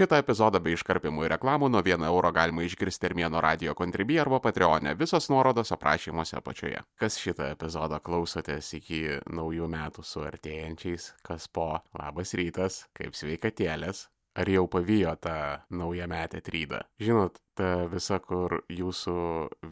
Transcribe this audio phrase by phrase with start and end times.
[0.00, 4.38] Šitą epizodą bei iškarpimų ir reklamų nuo 1 euro galima išgirsti Armėno radio kontribį arba
[4.40, 4.94] Patreonė.
[4.96, 6.80] Visos nuorodos aprašymuose apačioje.
[6.96, 11.66] Kas šitą epizodą klausotės iki naujų metų su artėjančiais, kas po
[12.00, 14.06] labas rytas, kaip sveikatėlės,
[14.40, 15.36] ar jau pavijo tą
[15.68, 16.80] naujametę trydą.
[16.96, 19.14] Žinot, ta visa, kur jūsų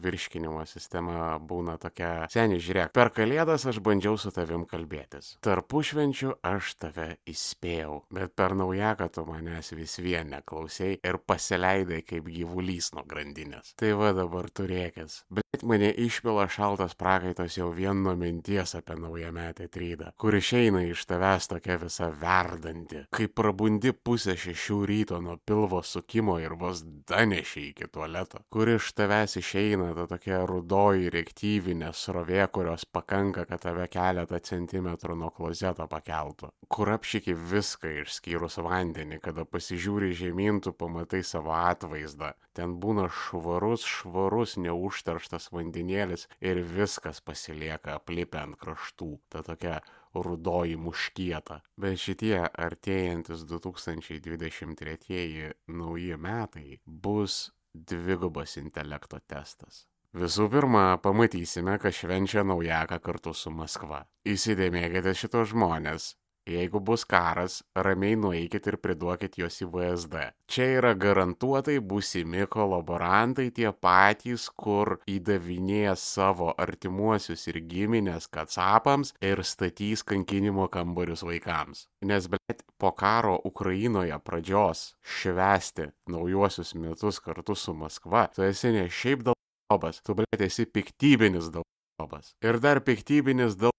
[0.03, 5.35] virškinimo sistema būna tokia, seniai žiūrėk, per kalėdas aš bandžiau su tavim kalbėtis.
[5.45, 12.29] Tarpušvenčių aš tave įspėjau, bet per naujaką tu manęs vis vien neklausai ir pasileidai kaip
[12.29, 13.73] gyvulys nuo grandinės.
[13.79, 15.23] Tai va dabar turėkis.
[15.33, 21.07] Bet mane išpila šaltas prakaitas jau vien nuo minties apie naujametę trydą, kur išeina iš
[21.09, 27.73] tavęs tokia visa verdanti, kai prabundi pusę šešių ryto nuo pilvo sukimo ir vos danešiai
[27.79, 33.87] iki tualeto, kur iš tavęs išeina ta tokia rudoji reaktyvinė srovė, kurios pakanka, kad tave
[33.91, 41.23] keletą centimetrų nuo klozeto pakeltų, kur apšyki viską išskyrus vandenį, kada pasižiūri žemyn, tu pamatai
[41.23, 49.39] savo atvaizdą, ten būna švarus, švarus, neužterštas vandenėlis ir viskas pasilieka aplipę ant kraštų, ta
[49.47, 49.79] tokia
[50.13, 51.61] rudoji muškieta.
[51.79, 59.89] Bet šitie artėjantis 2023 nauji metai bus dvigubas intelekto testas.
[60.17, 64.07] Visų pirma, pamatysime, kas švenčia naujaką kartu su Maskva.
[64.25, 66.15] Įsidėmėkite šitos žmonės,
[66.49, 70.23] Jeigu bus karas, ramiai nueikit ir priduokit juos į VSD.
[70.49, 79.43] Čia yra garantuotai būsimi kolaborantai tie patys, kur įdavinėja savo artimuosius ir giminės kacapams ir
[79.45, 81.85] statys kankinimo kambarius vaikams.
[82.09, 88.87] Nes, bet po karo Ukrainoje pradžios švesti naujuosius metus kartu su Maskva, tu esi ne
[88.89, 92.33] šiaip dalbas, tu, blėt, esi piktybinis dalbas.
[92.41, 93.77] Ir dar piktybinis dalbas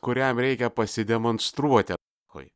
[0.00, 1.94] kuriam reikia pasidemonstruoti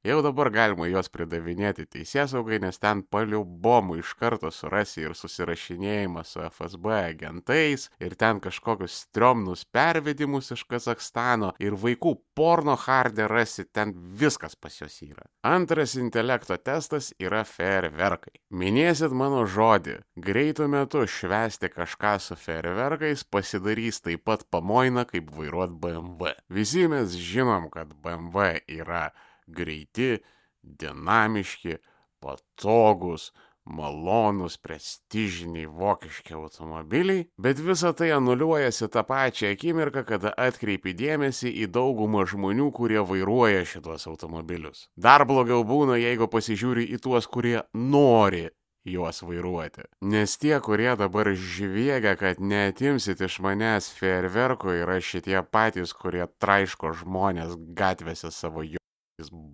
[0.07, 6.41] Jau dabar galima juos pridavinėti teisėsaugai, nes ten paliubomų iš karto surasi ir susirašinėjimą su
[6.47, 13.93] FSB agentais, ir ten kažkokius striomnus pervedimus iš Kazakstano, ir vaikų porno hardė rasi, ten
[13.95, 15.27] viskas pas juos yra.
[15.47, 18.37] Antras intelekto testas yra ferverkai.
[18.51, 25.77] Minėsit mano žodį, greitų metų švesti kažką su ferverkais pasidarys taip pat pamoina, kaip vairuot
[25.81, 26.35] BMW.
[26.49, 29.11] Visi mes žinom, kad BMW yra
[29.47, 30.17] greiti,
[30.63, 31.79] dinamiški,
[32.23, 33.31] patogus,
[33.67, 41.71] malonūs, prestižiniai vokiški automobiliai, bet visa tai anuliuojasi tą pačią akimirką, kada atkreipi dėmesį į
[41.75, 44.87] daugumą žmonių, kurie vairuoja šitos automobilius.
[44.95, 48.47] Dar blogiau būna, jeigu pasižiūri į tuos, kurie nori
[48.87, 49.83] juos vairuoti.
[50.07, 56.95] Nes tie, kurie dabar žviegia, kad netimsit iš manęs fejerverkų, yra šitie patys, kurie traiško
[57.03, 58.79] žmonės gatvėse savo jo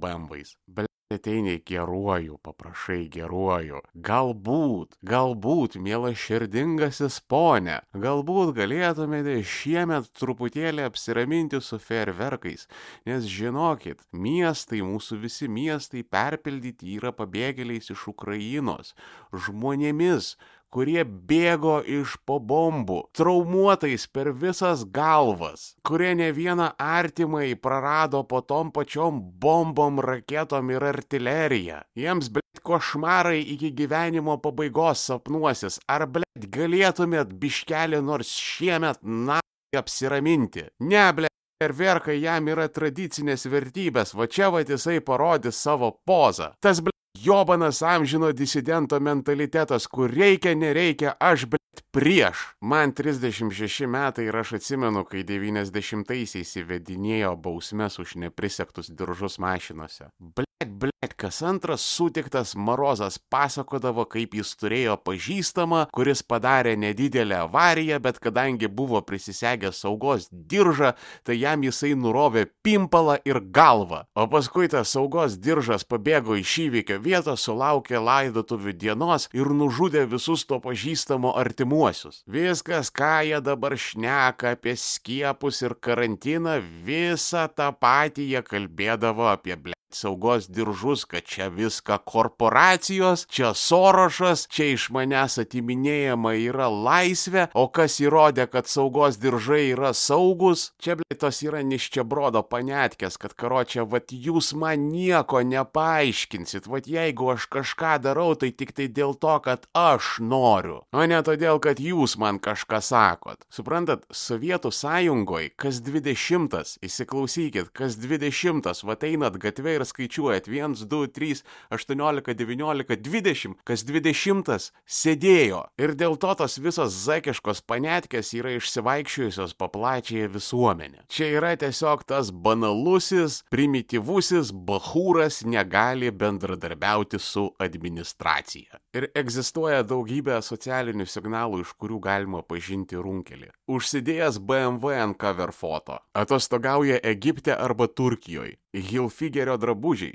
[0.03, 0.57] bambais.
[0.67, 3.81] Blet ateini geruoju, paprašai geruoju.
[4.09, 12.67] Galbūt, galbūt, mielas širdingasis ponė, galbūt galėtumėte šiemet truputėlį apsiraminti su ferverkais,
[13.09, 18.97] nes žinokit, miestai, mūsų visi miestai perpildyti yra pabėgėliais iš Ukrainos,
[19.33, 20.37] žmonėmis,
[20.72, 28.41] kurie bėgo iš po bombų, traumuotais per visas galvas, kurie ne vieną artimai prarado po
[28.41, 31.82] tom pačiom bombom, raketom ir artilerija.
[31.99, 35.81] Jiems, blėt, košmarai iki gyvenimo pabaigos sapnuosis.
[35.93, 39.43] Ar, blėt, galėtumėt biškelį nors šiemet na
[39.77, 40.71] apsiraminti?
[40.81, 41.28] Ne, blėt.
[41.62, 46.49] Ir verkai jam yra tradicinės vertybės, va čia va jisai parodys savo pozą.
[46.59, 46.91] Tas, ble,
[47.25, 52.44] jobanas amžino disidento mentalitetas, kur reikia, nereikia, aš bet prieš.
[52.60, 60.11] Man 36 metai ir aš atsimenu, kai 90-aisiais įvedinėjo bausmes už neprisektus diržus mašinose.
[60.19, 67.99] Ble Blet, kas antras sutiktas Marozas pasakodavo, kaip jis turėjo pažįstamą, kuris padarė nedidelę avariją,
[68.05, 70.93] bet kadangi buvo prisisegęs saugos diržą,
[71.27, 74.05] tai jam jisai nurovė pimpalą ir galvą.
[74.15, 80.47] O paskui tas saugos diržas pabėgo iš įvykio vietos, sulaukė laidotuvių dienos ir nužudė visus
[80.47, 82.23] to pažįstamo artimuosius.
[82.26, 89.59] Viskas, ką jie dabar šneka apie skiepus ir karantiną, visą tą patį jie kalbėdavo apie
[89.59, 97.49] ble saugos diržus, kad čia viską korporacijos, čia sorošas, čia iš manęs atiminėjama yra laisvė,
[97.55, 103.87] o kas įrodė, kad saugos diržai yra saugus, čia blėtos yra niščiabrodo panetkės, kad karočią,
[103.87, 109.38] vat jūs man nieko nepaaiškinsit, vat jeigu aš kažką darau, tai tik tai dėl to,
[109.45, 113.47] kad aš noriu, o ne todėl, kad jūs man kažką sakot.
[113.53, 120.87] Suprantat, Sovietų sąjungoje kas dvidešimtas, įsiklausykit, kas dvidešimtas, vat einat gatvė ir ir skaičiuojat 1,
[120.88, 125.62] 2, 3, 18, 19, 20, kas 20 sėdėjo.
[125.82, 131.05] Ir dėl to tos visos zakiškos panetkės yra išsivaikščiojusios paplačiai visuomenė.
[131.12, 138.81] Čia yra tiesiog tas banalusis, primityvusis bahūras negali bendradarbiauti su administracija.
[138.96, 143.50] Ir egzistuoja daugybė socialinių signalų, iš kurių galima pažinti runkelį.
[143.73, 148.58] Užsidėjęs BMW ant cover foto, atostogauja Egipte arba Turkijoje.
[148.73, 149.72] Hilfigerio drabužiai,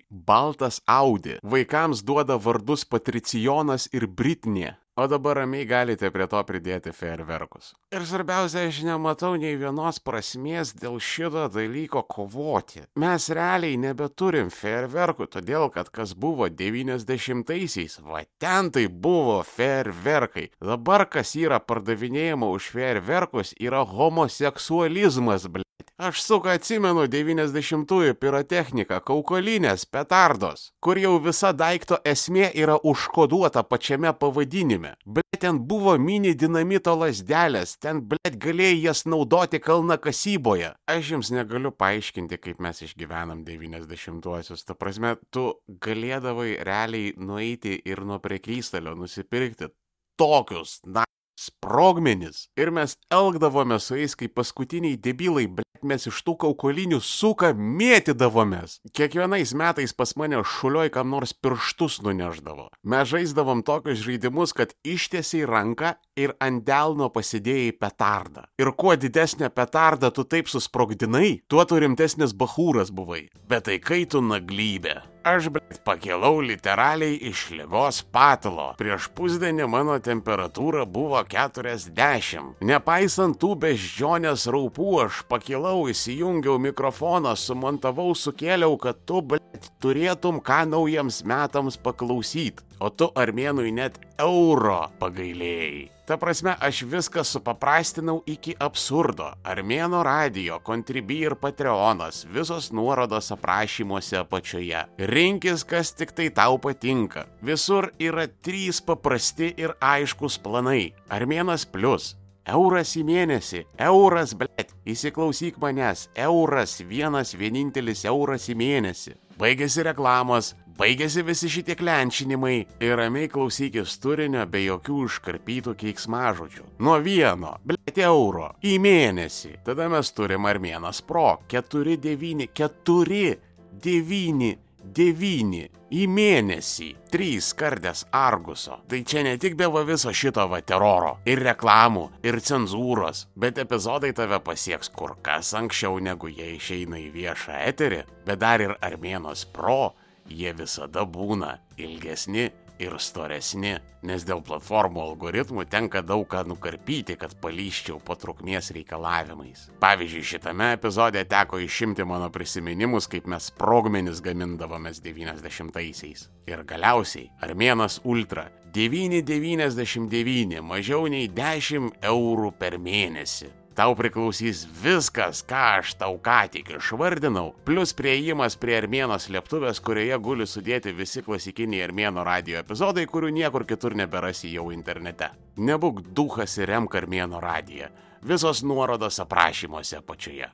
[0.10, 4.76] baltas Audi, vaikams duoda vardus Patricijonas ir Britnė.
[4.98, 7.68] O dabar ramiai galite prie to pridėti fejerverkus.
[7.94, 12.82] Ir svarbiausia, aš nematau nei vienos prasmės dėl šito dalyko kovoti.
[12.98, 20.48] Mes realiai nebeturim fejerverkų, todėl kad kas buvo 90-aisiais, va ten tai buvo fejerverkai.
[20.66, 25.62] Dabar kas yra pardavinėjama už fejerverkus yra homoseksualizmas, ble.
[25.98, 34.12] Aš suka atsimenu 90-ųjų pirotechniką, kaukolinės, petardos, kur jau visa daikto esmė yra užkoduota pačiame
[34.14, 34.92] pavadinime.
[35.10, 40.70] Blet, ten buvo mini dinamito lasdelės, ten, blet, galėjai jas naudoti kalnakasyboje.
[40.86, 44.68] Aš jums negaliu paaiškinti, kaip mes išgyvenam 90-uosius.
[44.70, 45.50] Ta prasme, tu
[45.82, 49.74] galėdavai realiai nueiti ir nuo prekystalio nusipirkti
[50.22, 52.48] tokius, na, sprogmenis.
[52.58, 58.80] Ir mes elgdavome su jais kaip paskutiniai debilai, bet mes iš tų kaukolinių suką mėtydavomės.
[58.98, 62.70] Kiekvienais metais pas mane šulioj kam nors pirštus nuneždavo.
[62.84, 68.48] Mes žaisdavom tokius žaidimus, kad ištiesiai ranką ir ant delno pasidėjai petardą.
[68.58, 73.28] Ir kuo didesnė petarda tu taip susprogdinai, tuo tu rimtesnis bahūras buvai.
[73.48, 75.17] Bet tai kai tu naglybė.
[75.28, 78.70] Aš, bet, pakilau literaliai iš lygos patalo.
[78.80, 82.54] Prieš pusdienį mano temperatūra buvo 40.
[82.70, 90.62] Nepaisant tų beždžionės raupų, aš pakilau, įsijungiau mikrofoną, sumontavau, sukėliau, kad tu, bet, turėtum ką
[90.72, 92.64] naujiems metams paklausyti.
[92.80, 95.88] O tu armėnui net euro pagailėjai.
[96.08, 99.32] Ta prasme, aš viską supaprastinau iki absurdo.
[99.44, 104.86] Armėno radio, Contribui ir Patreonas, visos nuorodos aprašymuose apačioje.
[105.12, 107.26] Rinkis, kas tik tai tau patinka.
[107.42, 110.94] Visur yra trys paprasti ir aiškus planai.
[111.10, 112.14] Armėnas plus.
[112.48, 119.18] Euras į mėnesį, euras, blėt, įsiklausyk manęs, euras, vienas vienintelis euras į mėnesį.
[119.36, 126.64] Baigėsi reklamos, baigėsi visi šitie klenčinimai ir ramiai klausykis turinio be jokių iškarpytų keiksmažodžių.
[126.86, 129.52] Nuo vieno, blėt, euro į mėnesį.
[129.66, 134.56] Tada mes turim Armėnas Pro 4,9, 4,9
[134.88, 138.80] devyni į mėnesį, trys kardės arguso.
[138.90, 144.14] Tai čia ne tik dėl viso šito va teroro, ir reklamų, ir cenzūros, bet epizodai
[144.16, 149.46] tave pasieks kur kas anksčiau negu jie išeina į viešą eterį, bet dar ir Armėnos
[149.54, 149.96] Pro,
[150.30, 152.50] jie visada būna ilgesni
[152.82, 153.76] ir storesni,
[154.06, 159.68] nes dėl platformų algoritmų tenka daug ką nukarpyti, kad palyščiau po trukmės reikalavimais.
[159.82, 166.28] Pavyzdžiui, šitame epizode teko išimti mano prisiminimus, kaip mes sprogmenis gamindavomės 90-aisiais.
[166.48, 173.67] Ir galiausiai Armėnas Ultra 9,99 mažiau nei 10 eurų per mėnesį.
[173.78, 180.18] Tau priklausys viskas, ką aš tau ką tik išvardinau, plus prieimas prie Armėnos slėptuvės, kurioje
[180.18, 185.30] guli sudėti visi klasikiniai Armėno radio epizodai, kurių niekur kitur neberasi jau internete.
[185.62, 187.92] Nebūk duhas ir remk Armėno radiją.
[188.26, 190.50] Visos nuorodos aprašymuose apačioje.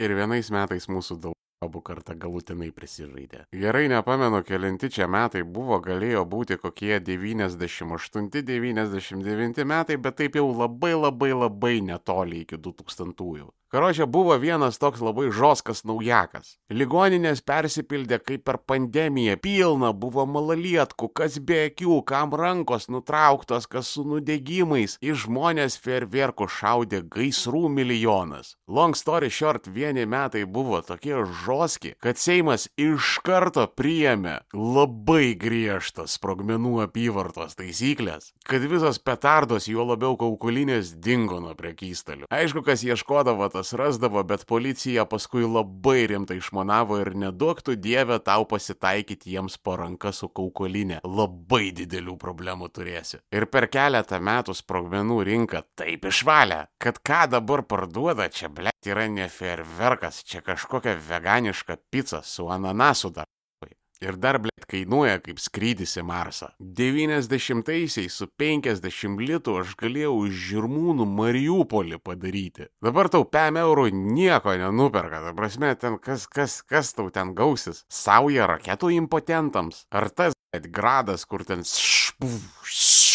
[0.00, 3.40] Ir vienais metais mūsų daug abu kartą galutinai prisižaidė.
[3.62, 10.94] Gerai nepamenu, kelinti čia metai buvo, galėjo būti kokie 98-99 metai, bet taip jau labai
[10.94, 13.50] labai labai netoli iki 2000-ųjų.
[13.68, 16.54] Karočią buvo vienas toks labai žoskas naujakas.
[16.72, 23.90] Ligoninės persipildė kaip per pandemiją, pilna buvo malalietkų, kas be akių, kam rankos nutrauktos, kas
[23.92, 28.54] su nudegimais, į žmonės ferverkų šaudė gaisrų milijonas.
[28.72, 36.16] Long story short, vieni metai buvo tokie žoski, kad Seimas iš karto priėmė labai griežtas
[36.16, 42.32] sprogmenų apyvartos taisyklės, kad visos petardos, juo labiau kaukulinės, dingo nuo prekystalių.
[42.32, 48.46] Aišku, kas ieškodavo tas rasdavo, bet policija paskui labai rimtai išmonavo ir neduoktų dievę tau
[48.46, 51.00] pasitaikyti jiems po ranka su kaukolinė.
[51.02, 53.18] Labai didelių problemų turėsi.
[53.34, 59.08] Ir per keletą metų sprogmenų rinka taip išvalė, kad ką dabar parduoda čia, ble, yra
[59.10, 63.26] ne ferverkas, čia kažkokia veganiška pica su ananasu dar.
[64.04, 66.52] Ir dar, blėt, kainuoja kaip skrydis į Marsą.
[66.62, 72.68] 90-aisiais su 50 litų aš galėjau iš žirmūnų Mariupolį padaryti.
[72.84, 75.24] Dabar tau 5 eurų nieko nenuperka.
[75.26, 77.82] Ta prasme, ten kas, kas, kas tau ten gausis?
[77.90, 79.88] Sauja raketų impotentams?
[79.90, 81.66] Ar tas, blėt, gradas, kur ten...
[81.66, 82.30] Špū,
[82.62, 83.07] špū,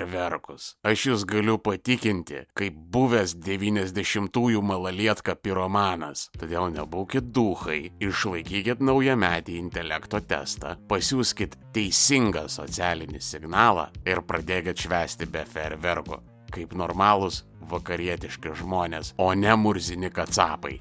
[0.00, 0.74] ferverkus.
[0.86, 6.28] Aš jūs galiu patikinti, kaip buvęs 90-ųjų malalietka piromanas.
[6.40, 15.44] Todėl nebūkit duhai, išlaikykit naujametį intelekto testą, pasiūskit teisingą socialinį signalą ir pradėkit švesti be
[15.46, 20.80] ferverkų kaip normalūs vakarietiški žmonės, o ne murzini kacapai.